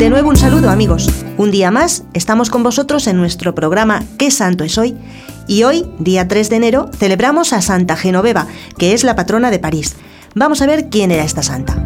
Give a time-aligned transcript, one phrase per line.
[0.00, 1.10] Bienvenido amigos.
[1.36, 4.96] Un día más estamos con vosotros en nuestro programa ¿Qué santo es hoy?
[5.46, 8.46] Y hoy, día 3 de enero, celebramos a Santa Genoveva,
[8.78, 9.96] que es la patrona de París.
[10.34, 11.84] Vamos a ver quién era esta santa.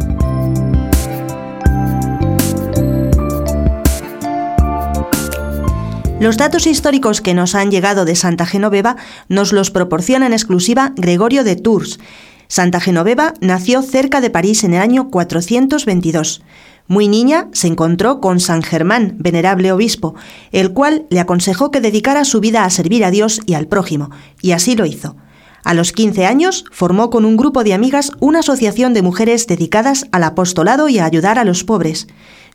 [6.20, 8.94] Los datos históricos que nos han llegado de Santa Genoveva
[9.28, 11.98] nos los proporciona en exclusiva Gregorio de Tours.
[12.46, 16.42] Santa Genoveva nació cerca de París en el año 422.
[16.86, 20.14] Muy niña se encontró con San Germán, venerable obispo,
[20.52, 24.10] el cual le aconsejó que dedicara su vida a servir a Dios y al prójimo,
[24.42, 25.16] y así lo hizo.
[25.64, 30.04] A los 15 años formó con un grupo de amigas una asociación de mujeres dedicadas
[30.12, 32.06] al apostolado y a ayudar a los pobres.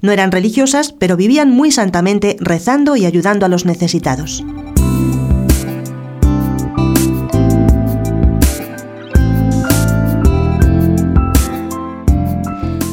[0.01, 4.43] No eran religiosas, pero vivían muy santamente rezando y ayudando a los necesitados.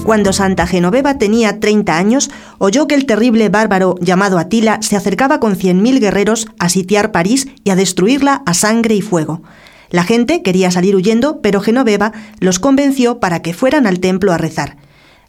[0.06, 5.40] Cuando Santa Genoveva tenía 30 años, oyó que el terrible bárbaro llamado Atila se acercaba
[5.40, 9.42] con 100.000 guerreros a sitiar París y a destruirla a sangre y fuego.
[9.90, 14.38] La gente quería salir huyendo, pero Genoveva los convenció para que fueran al templo a
[14.38, 14.77] rezar.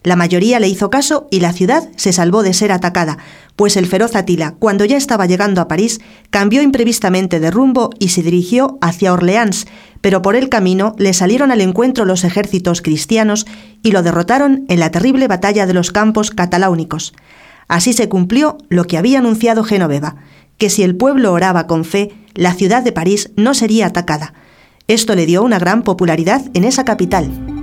[0.08, 3.18] La mayoría le hizo caso y la ciudad se salvó de ser atacada,
[3.58, 8.08] pues el feroz Atila, cuando ya estaba llegando a París, cambió imprevistamente de rumbo y
[8.08, 9.68] se dirigió hacia Orleans,
[10.00, 13.48] pero por el camino le salieron al encuentro los ejércitos cristianos
[13.84, 17.14] y lo derrotaron en la terrible batalla de los campos cataláunicos.
[17.68, 20.16] Así se cumplió lo que había anunciado Genoveva,
[20.58, 24.34] que si el pueblo oraba con fe, la ciudad de París no sería atacada.
[24.88, 27.57] Esto le dio una gran popularidad en esa capital.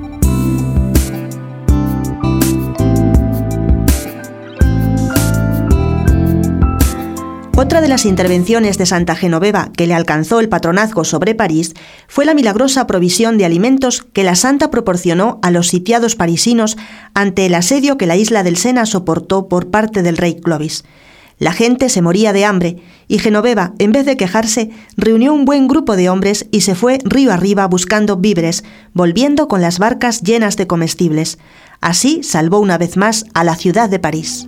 [7.64, 11.72] Otra de las intervenciones de Santa Genoveva que le alcanzó el patronazgo sobre París
[12.08, 16.76] fue la milagrosa provisión de alimentos que la santa proporcionó a los sitiados parisinos
[17.14, 20.84] ante el asedio que la isla del Sena soportó por parte del rey Clovis.
[21.38, 25.66] La gente se moría de hambre y Genoveva, en vez de quejarse, reunió un buen
[25.66, 30.58] grupo de hombres y se fue río arriba buscando víveres, volviendo con las barcas llenas
[30.58, 31.38] de comestibles.
[31.80, 34.46] Así salvó una vez más a la ciudad de París.